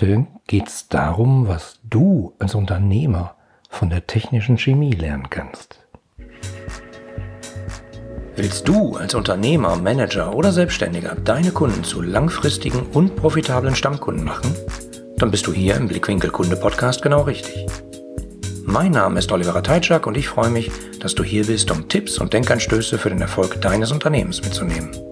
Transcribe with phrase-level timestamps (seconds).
[0.00, 3.34] Heute geht es darum, was du als Unternehmer
[3.68, 5.80] von der technischen Chemie lernen kannst.
[8.36, 14.54] Willst du als Unternehmer, Manager oder Selbstständiger deine Kunden zu langfristigen und profitablen Stammkunden machen?
[15.16, 17.66] Dann bist du hier im Blickwinkel Kunde Podcast genau richtig.
[18.64, 20.70] Mein Name ist Oliver Teitschak und ich freue mich,
[21.00, 25.07] dass du hier bist, um Tipps und Denkanstöße für den Erfolg deines Unternehmens mitzunehmen.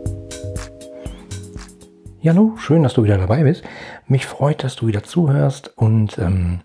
[2.29, 3.63] Hallo, schön, dass du wieder dabei bist.
[4.09, 5.73] Mich freut, dass du wieder zuhörst.
[5.77, 6.61] Und ähm,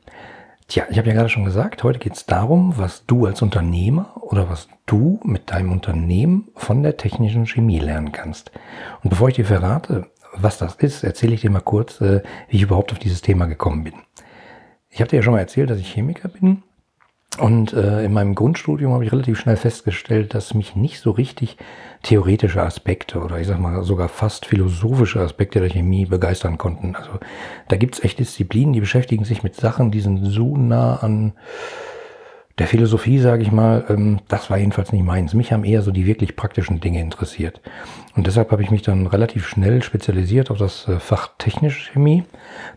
[0.68, 4.16] tja, ich habe ja gerade schon gesagt, heute geht es darum, was du als Unternehmer
[4.22, 8.52] oder was du mit deinem Unternehmen von der technischen Chemie lernen kannst.
[9.04, 12.56] Und bevor ich dir verrate, was das ist, erzähle ich dir mal kurz, äh, wie
[12.56, 13.94] ich überhaupt auf dieses Thema gekommen bin.
[14.90, 16.64] Ich habe dir ja schon mal erzählt, dass ich Chemiker bin
[17.40, 21.56] und äh, in meinem Grundstudium habe ich relativ schnell festgestellt, dass mich nicht so richtig
[22.04, 26.96] theoretische Aspekte oder ich sag mal sogar fast philosophische Aspekte der Chemie begeistern konnten.
[26.96, 27.12] Also
[27.70, 31.34] da gibt's echt Disziplinen, die beschäftigen sich mit Sachen, die sind so nah an
[32.62, 35.34] der Philosophie, sage ich mal, ähm, das war jedenfalls nicht meins.
[35.34, 37.60] Mich haben eher so die wirklich praktischen Dinge interessiert.
[38.16, 42.24] Und deshalb habe ich mich dann relativ schnell spezialisiert auf das äh, Fach Technische Chemie.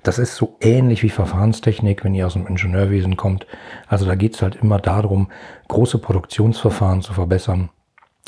[0.03, 3.47] Das ist so ähnlich wie Verfahrenstechnik, wenn ihr aus dem Ingenieurwesen kommt.
[3.87, 5.29] Also da geht es halt immer darum,
[5.69, 7.69] große Produktionsverfahren zu verbessern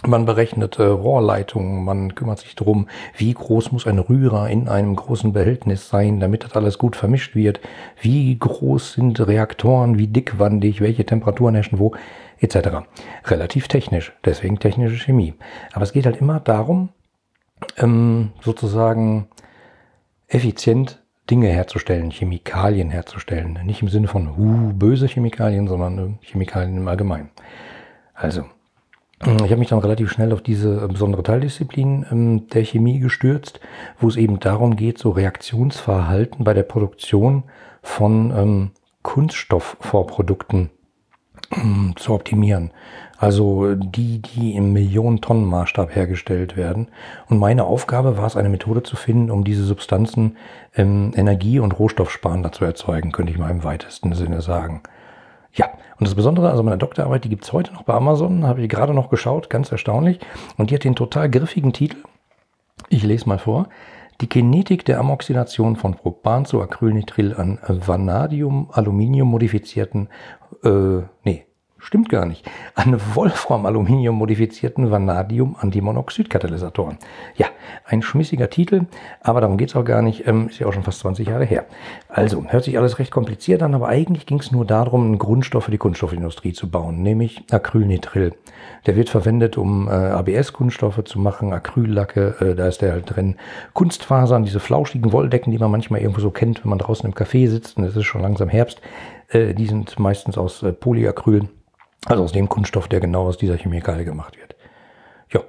[0.04, 4.94] man berechnet äh, Rohrleitungen, man kümmert sich darum, wie groß muss ein Rührer in einem
[4.94, 7.60] großen Behältnis sein, damit das alles gut vermischt wird,
[8.00, 11.94] wie groß sind Reaktoren, wie dickwandig, welche Temperaturen herrschen wo,
[12.38, 12.86] etc.
[13.24, 15.34] Relativ technisch, deswegen technische Chemie.
[15.72, 16.90] Aber es geht halt immer darum,
[17.78, 19.28] ähm, sozusagen
[20.28, 23.58] effizient Dinge herzustellen, Chemikalien herzustellen.
[23.64, 27.30] Nicht im Sinne von uh, böse Chemikalien, sondern äh, Chemikalien im Allgemeinen.
[28.14, 28.44] Also,
[29.22, 33.60] ich habe mich dann relativ schnell auf diese äh, besondere Teildisziplin ähm, der Chemie gestürzt,
[33.98, 37.44] wo es eben darum geht, so Reaktionsverhalten bei der Produktion
[37.82, 38.70] von ähm,
[39.02, 40.70] Kunststoffvorprodukten
[41.56, 42.72] ähm, zu optimieren.
[43.18, 46.88] Also die, die im Millionen-Tonnen-Maßstab hergestellt werden.
[47.30, 50.36] Und meine Aufgabe war es, eine Methode zu finden, um diese Substanzen
[50.74, 54.82] ähm, energie- und rohstoffsparender zu erzeugen, könnte ich mal im weitesten Sinne sagen.
[55.56, 58.68] Ja, und das Besondere, also meine Doktorarbeit, die gibt's heute noch bei Amazon, habe ich
[58.68, 60.20] gerade noch geschaut, ganz erstaunlich.
[60.58, 61.96] Und die hat den total griffigen Titel.
[62.90, 63.68] Ich lese mal vor.
[64.20, 70.08] Die Kinetik der Amoxidation von Propan zu Acrylnitril an Vanadium-Aluminium modifizierten,
[70.62, 71.45] äh, nee,
[71.86, 72.44] Stimmt gar nicht.
[72.74, 76.98] An Wolfram-Aluminium modifizierten Vanadium-Antimonoxid-Katalysatoren.
[77.36, 77.46] Ja,
[77.84, 78.86] ein schmissiger Titel,
[79.20, 80.26] aber darum geht's auch gar nicht.
[80.26, 81.66] Ähm, ist ja auch schon fast 20 Jahre her.
[82.08, 85.66] Also, hört sich alles recht kompliziert an, aber eigentlich ging es nur darum, einen Grundstoff
[85.66, 88.34] für die Kunststoffindustrie zu bauen, nämlich Acrylnitril.
[88.86, 93.36] Der wird verwendet, um äh, ABS-Kunststoffe zu machen, Acryllacke, äh, da ist der halt drin.
[93.74, 97.48] Kunstfasern, diese flauschigen Wolldecken, die man manchmal irgendwo so kennt, wenn man draußen im Café
[97.48, 98.80] sitzt und es ist schon langsam Herbst,
[99.28, 101.48] äh, die sind meistens aus äh, Polyacryl.
[102.04, 104.54] Also aus dem Kunststoff, der genau aus dieser Chemikalie gemacht wird.
[105.32, 105.40] Ja,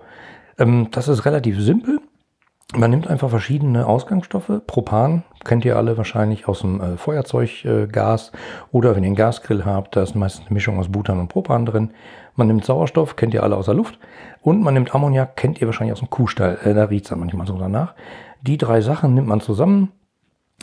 [0.58, 2.00] ähm, das ist relativ simpel.
[2.75, 4.52] Man nimmt einfach verschiedene Ausgangsstoffe.
[4.68, 8.38] Propan kennt ihr alle wahrscheinlich aus dem äh, Feuerzeuggas äh,
[8.72, 11.66] oder wenn ihr einen Gasgrill habt, da ist meistens eine Mischung aus Butan und Propan
[11.66, 11.91] drin.
[12.36, 13.97] Man nimmt Sauerstoff, kennt ihr alle aus der Luft.
[14.41, 16.59] Und man nimmt Ammoniak, kennt ihr wahrscheinlich aus dem Kuhstall.
[16.63, 17.96] Äh, da riecht es manchmal so danach.
[18.41, 19.94] Die drei Sachen nimmt man zusammen,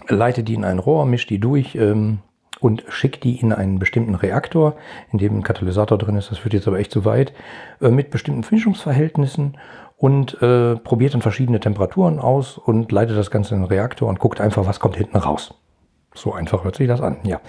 [0.06, 2.19] leitet die in ein Rohr, mischt die durch, ähm,
[2.64, 4.76] und schickt die in einen bestimmten Reaktor,
[5.12, 7.34] in dem ein Katalysator drin ist, das führt jetzt aber echt zu weit,
[7.82, 9.58] äh, mit bestimmten Mischungsverhältnissen
[9.98, 14.19] und äh, probiert dann verschiedene Temperaturen aus und leitet das Ganze in den Reaktor und
[14.19, 15.52] guckt einfach, was kommt hinten raus.
[16.14, 17.41] So einfach hört sich das an, ja.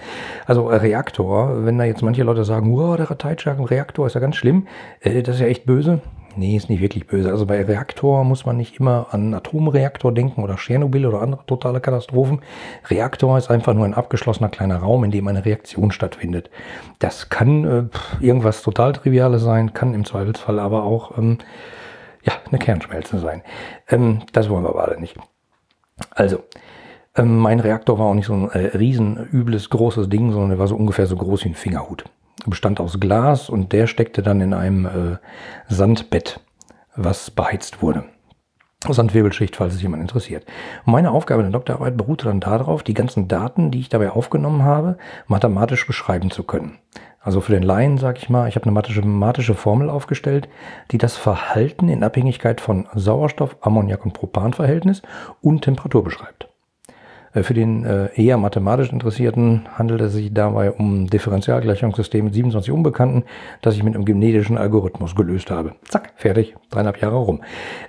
[0.44, 4.14] Also äh, Reaktor, wenn da jetzt manche Leute sagen, wow, der Teitschak, ein Reaktor ist
[4.14, 4.66] ja ganz schlimm,
[5.00, 6.00] äh, das ist ja echt böse.
[6.38, 7.30] Nee, ist nicht wirklich böse.
[7.30, 11.80] Also bei Reaktor muss man nicht immer an Atomreaktor denken oder Tschernobyl oder andere totale
[11.80, 12.42] Katastrophen.
[12.90, 16.50] Reaktor ist einfach nur ein abgeschlossener kleiner Raum, in dem eine Reaktion stattfindet.
[16.98, 17.84] Das kann äh,
[18.20, 21.38] irgendwas total Triviales sein, kann im Zweifelsfall aber auch ähm,
[22.22, 23.42] ja, eine Kernschmelze sein.
[23.88, 25.16] Ähm, das wollen wir aber alle nicht.
[26.10, 26.42] Also,
[27.16, 30.58] ähm, mein Reaktor war auch nicht so ein äh, riesen, übles, großes Ding, sondern er
[30.58, 32.04] war so ungefähr so groß wie ein Fingerhut
[32.44, 35.16] bestand aus Glas und der steckte dann in einem äh,
[35.68, 36.40] Sandbett,
[36.94, 38.04] was beheizt wurde.
[38.88, 40.44] Sandwirbelschicht, falls es jemand interessiert.
[40.84, 44.62] Meine Aufgabe in der Doktorarbeit beruhte dann darauf, die ganzen Daten, die ich dabei aufgenommen
[44.62, 44.96] habe,
[45.26, 46.78] mathematisch beschreiben zu können.
[47.20, 50.48] Also für den Laien sage ich mal, ich habe eine mathematische Formel aufgestellt,
[50.92, 55.02] die das Verhalten in Abhängigkeit von Sauerstoff, Ammoniak und Propanverhältnis
[55.40, 56.48] und Temperatur beschreibt.
[57.36, 62.72] Äh, für den äh, eher mathematisch Interessierten handelt es sich dabei um Differentialgleichungssystem mit 27
[62.72, 63.24] Unbekannten,
[63.62, 65.74] das ich mit einem genetischen Algorithmus gelöst habe.
[65.86, 67.42] Zack, fertig, dreieinhalb Jahre rum.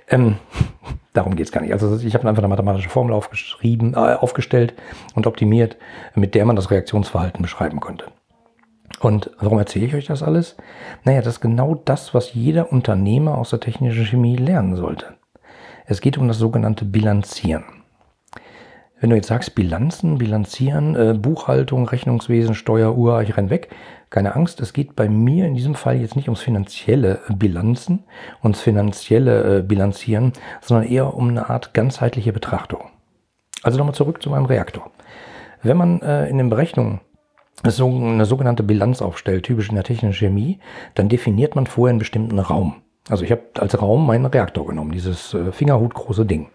[0.08, 0.36] Ähm,
[1.14, 1.72] darum geht es gar nicht.
[1.72, 4.74] Also ich habe einfach eine mathematische Formel aufgeschrieben, äh, aufgestellt
[5.14, 5.76] und optimiert,
[6.14, 8.04] mit der man das Reaktionsverhalten beschreiben konnte.
[9.00, 10.56] Und warum erzähle ich euch das alles?
[11.04, 15.14] Naja, das ist genau das, was jeder Unternehmer aus der technischen Chemie lernen sollte.
[15.86, 17.77] Es geht um das sogenannte Bilanzieren.
[19.00, 23.68] Wenn du jetzt sagst, Bilanzen, Bilanzieren, äh, Buchhaltung, Rechnungswesen, Steuer, Uhr, ich renn weg,
[24.10, 28.04] keine Angst, es geht bei mir in diesem Fall jetzt nicht ums finanzielle Bilanzen,
[28.42, 32.80] ums finanzielle äh, Bilanzieren, sondern eher um eine Art ganzheitliche Betrachtung.
[33.62, 34.90] Also nochmal zurück zu meinem Reaktor.
[35.62, 37.00] Wenn man äh, in den Berechnungen
[37.62, 40.60] eine sogenannte Bilanz aufstellt, typisch in der technischen Chemie,
[40.94, 42.76] dann definiert man vorher einen bestimmten Raum.
[43.08, 46.48] Also ich habe als Raum meinen Reaktor genommen, dieses äh, Fingerhutgroße Ding,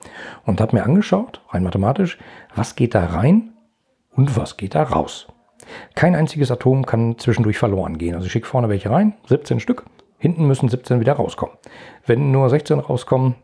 [0.46, 2.18] und habe mir angeschaut, rein mathematisch,
[2.56, 3.54] was geht da rein
[4.16, 5.28] und was geht da raus.
[5.96, 8.16] Kein einziges Atom kann zwischendurch verloren gehen.
[8.16, 9.86] Also ich schicke vorne welche rein, 17 Stück,
[10.18, 11.56] hinten müssen 17 wieder rauskommen.
[12.06, 13.36] Wenn nur 16 rauskommen,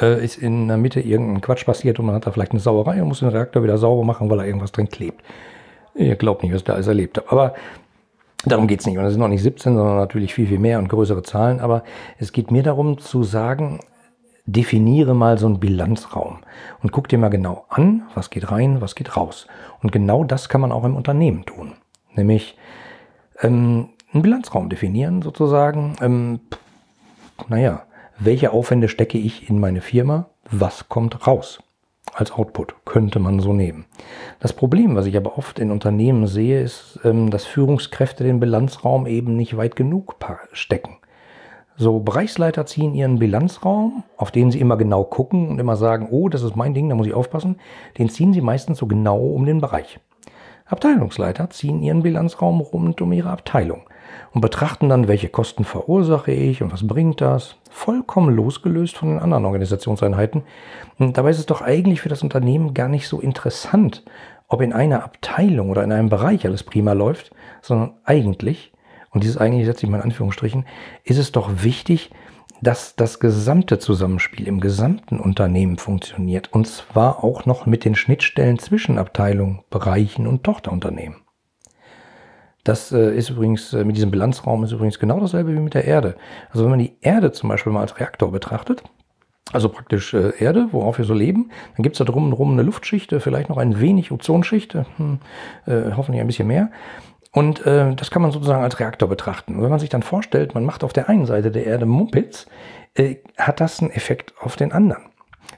[0.00, 3.00] äh, ist in der Mitte irgendein Quatsch passiert und man hat da vielleicht eine Sauerei
[3.00, 5.22] und muss den Reaktor wieder sauber machen, weil da irgendwas drin klebt.
[5.94, 7.30] Ihr glaubt nicht, was ich da alles erlebt habe.
[7.30, 7.54] Aber
[8.52, 8.98] darum geht es nicht.
[8.98, 11.60] Und es sind noch nicht 17, sondern natürlich viel, viel mehr und größere Zahlen.
[11.60, 11.82] Aber
[12.18, 13.80] es geht mir darum zu sagen,
[14.46, 16.38] definiere mal so einen Bilanzraum
[16.82, 19.46] und guck dir mal genau an, was geht rein, was geht raus.
[19.82, 21.72] Und genau das kann man auch im Unternehmen tun.
[22.14, 22.56] Nämlich
[23.42, 25.96] ähm, einen Bilanzraum definieren sozusagen.
[26.00, 26.40] Ähm,
[27.48, 27.82] naja,
[28.18, 30.26] welche Aufwände stecke ich in meine Firma?
[30.50, 31.58] Was kommt raus?
[32.14, 33.84] Als Output, könnte man so nehmen.
[34.40, 39.06] Das Problem, was ich aber oft in Unternehmen sehe, ist, ähm, dass Führungskräfte den Bilanzraum
[39.06, 40.16] eben nicht weit genug
[40.52, 40.96] stecken.
[41.78, 46.30] So, Bereichsleiter ziehen ihren Bilanzraum, auf den sie immer genau gucken und immer sagen, oh,
[46.30, 47.56] das ist mein Ding, da muss ich aufpassen.
[47.98, 50.00] Den ziehen sie meistens so genau um den Bereich.
[50.64, 53.82] Abteilungsleiter ziehen ihren Bilanzraum rund um ihre Abteilung
[54.32, 57.56] und betrachten dann, welche Kosten verursache ich und was bringt das.
[57.70, 60.42] Vollkommen losgelöst von den anderen Organisationseinheiten.
[60.98, 64.02] Und dabei ist es doch eigentlich für das Unternehmen gar nicht so interessant,
[64.48, 67.32] ob in einer Abteilung oder in einem Bereich alles prima läuft,
[67.62, 68.72] sondern eigentlich,
[69.10, 70.66] und dieses eigentlich setze ich mal in Anführungsstrichen,
[71.04, 72.10] ist es doch wichtig,
[72.62, 76.52] dass das gesamte Zusammenspiel im gesamten Unternehmen funktioniert.
[76.52, 81.25] Und zwar auch noch mit den Schnittstellen zwischen Abteilungen, Bereichen und Tochterunternehmen.
[82.66, 85.84] Das äh, ist übrigens, äh, mit diesem Bilanzraum ist übrigens genau dasselbe wie mit der
[85.84, 86.16] Erde.
[86.50, 88.82] Also wenn man die Erde zum Beispiel mal als Reaktor betrachtet,
[89.52, 93.14] also praktisch äh, Erde, worauf wir so leben, dann gibt es da drumherum eine Luftschicht,
[93.20, 95.20] vielleicht noch ein wenig Ozonschicht, hm,
[95.66, 96.72] äh, hoffentlich ein bisschen mehr.
[97.30, 99.54] Und äh, das kann man sozusagen als Reaktor betrachten.
[99.54, 102.46] Und wenn man sich dann vorstellt, man macht auf der einen Seite der Erde Mumpitz,
[102.94, 105.04] äh, hat das einen Effekt auf den anderen.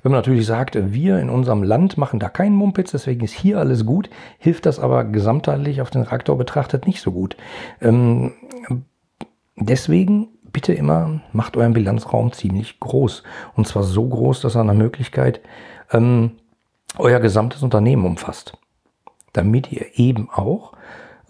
[0.03, 3.59] Wenn man natürlich sagt, wir in unserem Land machen da keinen Mumpitz, deswegen ist hier
[3.59, 7.37] alles gut, hilft das aber gesamtheitlich auf den Reaktor betrachtet nicht so gut.
[7.81, 8.33] Ähm,
[9.57, 13.23] deswegen bitte immer, macht euren Bilanzraum ziemlich groß.
[13.55, 15.41] Und zwar so groß, dass er nach Möglichkeit
[15.93, 16.33] ähm,
[16.97, 18.57] euer gesamtes Unternehmen umfasst.
[19.33, 20.73] Damit ihr eben auch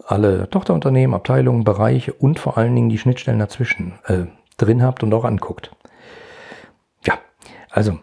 [0.05, 4.25] alle Tochterunternehmen, Abteilungen, Bereiche und vor allen Dingen die Schnittstellen dazwischen äh,
[4.57, 5.71] drin habt und auch anguckt.
[7.05, 7.19] Ja,
[7.69, 7.99] also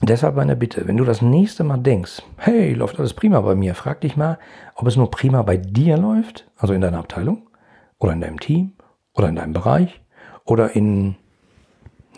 [0.00, 3.74] Deshalb meine Bitte, wenn du das nächste Mal denkst, hey, läuft alles prima bei mir,
[3.74, 4.38] frag dich mal,
[4.76, 7.48] ob es nur prima bei dir läuft, also in deiner Abteilung
[7.98, 8.74] oder in deinem Team
[9.14, 10.00] oder in deinem Bereich
[10.44, 11.16] oder in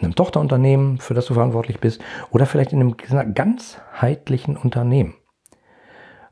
[0.02, 2.96] einem Tochterunternehmen, für das du verantwortlich bist oder vielleicht in einem
[3.34, 5.14] ganzheitlichen Unternehmen.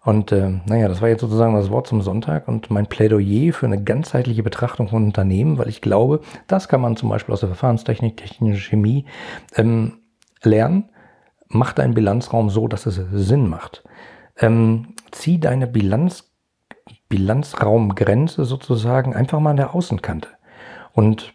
[0.04, 3.66] Und äh, naja, das war jetzt sozusagen das Wort zum Sonntag und mein Plädoyer für
[3.66, 7.48] eine ganzheitliche Betrachtung von Unternehmen, weil ich glaube, das kann man zum Beispiel aus der
[7.48, 9.06] Verfahrenstechnik, technische Chemie
[9.56, 9.98] ähm,
[10.42, 10.90] lernen
[11.48, 13.84] mach deinen Bilanzraum so, dass es Sinn macht.
[14.36, 16.30] Ähm, zieh deine Bilanz,
[17.08, 20.28] Bilanzraumgrenze sozusagen einfach mal an der Außenkante.
[20.92, 21.34] Und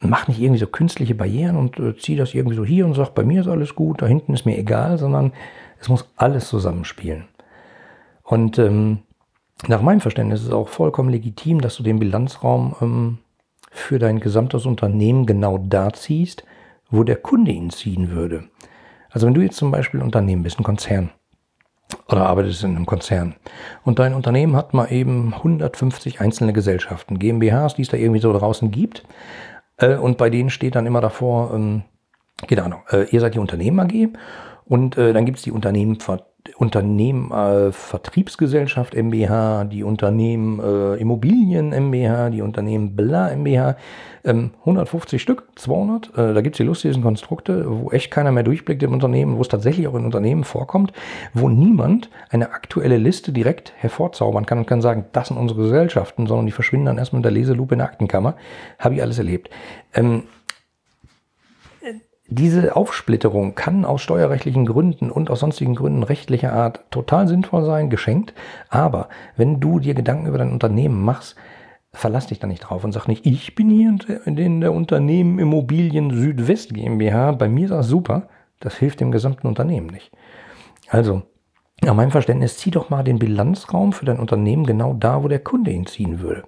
[0.00, 3.14] mach nicht irgendwie so künstliche Barrieren und äh, zieh das irgendwie so hier und sag,
[3.14, 5.32] bei mir ist alles gut, da hinten ist mir egal, sondern
[5.80, 7.24] es muss alles zusammenspielen.
[8.22, 9.00] Und ähm,
[9.66, 13.18] nach meinem Verständnis ist es auch vollkommen legitim, dass du den Bilanzraum ähm,
[13.70, 16.44] für dein gesamtes Unternehmen genau da ziehst,
[16.90, 18.44] wo der Kunde ihn ziehen würde.
[19.12, 21.10] Also wenn du jetzt zum Beispiel ein Unternehmen bist, ein Konzern,
[22.08, 23.34] oder arbeitest in einem Konzern
[23.84, 28.32] und dein Unternehmen hat mal eben 150 einzelne Gesellschaften, GmbHs, die es da irgendwie so
[28.32, 29.04] draußen gibt
[29.78, 31.82] äh, und bei denen steht dann immer davor, ähm,
[32.46, 34.18] keine Ahnung, äh, ihr seid die Unternehmen AG
[34.64, 35.98] und äh, dann gibt es die Unternehmen,
[36.56, 43.76] Unternehmen äh, Vertriebsgesellschaft MBH, die Unternehmen äh, Immobilien MBH, die Unternehmen Bla MBH,
[44.24, 46.10] ähm, 150 Stück, 200.
[46.16, 49.48] Äh, da gibt's die lustigsten Konstrukte, wo echt keiner mehr durchblickt im Unternehmen, wo es
[49.48, 50.92] tatsächlich auch in Unternehmen vorkommt,
[51.32, 56.26] wo niemand eine aktuelle Liste direkt hervorzaubern kann und kann sagen, das sind unsere Gesellschaften,
[56.26, 58.34] sondern die verschwinden dann erstmal in der Leselupe in der Aktenkammer.
[58.78, 59.48] Habe ich alles erlebt.
[59.94, 60.24] Ähm,
[62.28, 67.90] diese Aufsplitterung kann aus steuerrechtlichen Gründen und aus sonstigen Gründen rechtlicher Art total sinnvoll sein,
[67.90, 68.32] geschenkt.
[68.68, 71.36] Aber wenn du dir Gedanken über dein Unternehmen machst,
[71.92, 76.10] verlass dich da nicht drauf und sag nicht, ich bin hier in der Unternehmen Immobilien
[76.10, 78.28] Südwest GmbH, bei mir ist das super.
[78.60, 80.12] Das hilft dem gesamten Unternehmen nicht.
[80.88, 81.22] Also,
[81.82, 85.40] nach meinem Verständnis, zieh doch mal den Bilanzraum für dein Unternehmen genau da, wo der
[85.40, 86.44] Kunde ihn ziehen würde.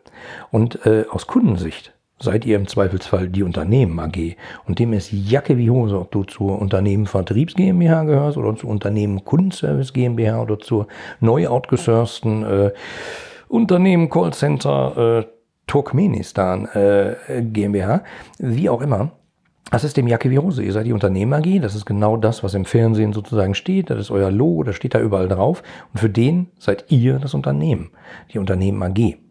[0.52, 4.36] Und äh, aus Kundensicht seid ihr im Zweifelsfall die Unternehmen AG.
[4.66, 8.70] Und dem ist Jacke wie Hose, ob du zur Unternehmen Vertriebs GmbH gehörst oder zur
[8.70, 10.86] Unternehmen Kundenservice GmbH oder zur
[11.20, 12.72] neu outgesourcten äh,
[13.48, 15.24] Unternehmen Callcenter äh,
[15.66, 18.02] Turkmenistan äh, GmbH,
[18.38, 19.12] wie auch immer.
[19.70, 20.62] Das ist dem Jacke wie Hose.
[20.62, 21.60] Ihr seid die Unternehmen AG.
[21.60, 23.90] Das ist genau das, was im Fernsehen sozusagen steht.
[23.90, 24.62] Das ist euer Logo.
[24.62, 25.62] Das steht da überall drauf.
[25.92, 27.90] Und für den seid ihr das Unternehmen.
[28.32, 29.23] Die Unternehmen AG.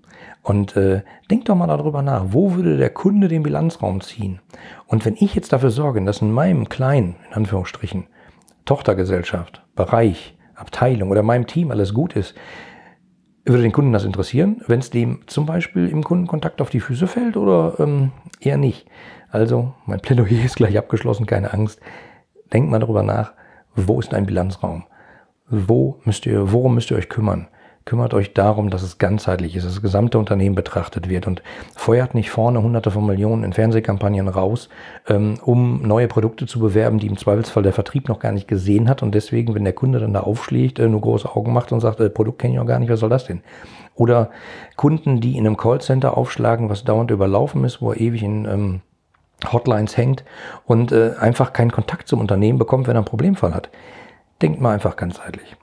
[0.43, 4.41] Und äh, denkt doch mal darüber nach, wo würde der Kunde den Bilanzraum ziehen?
[4.87, 8.07] Und wenn ich jetzt dafür sorge, dass in meinem kleinen, in Anführungsstrichen,
[8.65, 12.35] Tochtergesellschaft, Bereich, Abteilung oder meinem Team alles gut ist,
[13.45, 17.07] würde den Kunden das interessieren, wenn es dem zum Beispiel im Kundenkontakt auf die Füße
[17.07, 18.87] fällt oder ähm, eher nicht?
[19.29, 21.79] Also, mein Plädoyer ist gleich abgeschlossen, keine Angst.
[22.51, 23.33] Denkt mal darüber nach,
[23.75, 24.85] wo ist dein Bilanzraum?
[25.49, 27.47] Wo müsst ihr, worum müsst ihr euch kümmern?
[27.85, 31.43] Kümmert euch darum, dass es ganzheitlich ist, dass das gesamte Unternehmen betrachtet wird und
[31.75, 34.69] feuert nicht vorne hunderte von Millionen in Fernsehkampagnen raus,
[35.07, 38.87] ähm, um neue Produkte zu bewerben, die im Zweifelsfall der Vertrieb noch gar nicht gesehen
[38.87, 41.81] hat und deswegen, wenn der Kunde dann da aufschlägt, äh, nur große Augen macht und
[41.81, 43.41] sagt, äh, Produkt kenne ich noch gar nicht, was soll das denn?
[43.95, 44.31] Oder
[44.75, 48.81] Kunden, die in einem Callcenter aufschlagen, was dauernd überlaufen ist, wo er ewig in ähm,
[49.51, 50.23] Hotlines hängt
[50.65, 53.69] und äh, einfach keinen Kontakt zum Unternehmen bekommt, wenn er einen Problemfall hat.
[54.41, 55.55] Denkt mal einfach ganzheitlich.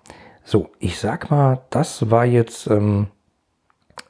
[0.45, 3.09] So, ich sag mal, das war jetzt ähm,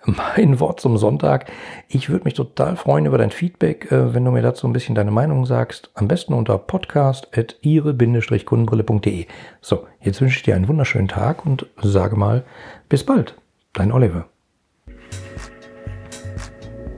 [0.04, 1.50] mein Wort zum Sonntag.
[1.88, 4.94] Ich würde mich total freuen über dein Feedback, äh, wenn du mir dazu ein bisschen
[4.94, 5.90] deine Meinung sagst.
[5.94, 9.26] Am besten unter podcast.ire-kundenbrille.de.
[9.60, 12.44] So, jetzt wünsche ich dir einen wunderschönen Tag und sage mal,
[12.88, 13.34] bis bald.
[13.72, 14.26] Dein Oliver.